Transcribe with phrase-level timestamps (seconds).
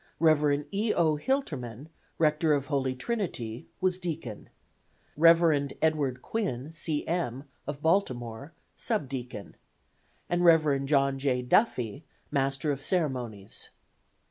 [0.19, 0.65] Rev.
[0.71, 0.91] E.
[0.95, 1.15] O.
[1.15, 4.49] Hiltermann, rector of Holy Trinity, was deacon;
[5.15, 5.71] Rev.
[5.79, 7.05] Edward Quinn, C.
[7.07, 9.57] M., of Baltimore, sub deacon,
[10.27, 10.85] and Rev.
[10.85, 11.43] John J.
[11.43, 13.69] Duffy, master of ceremonies.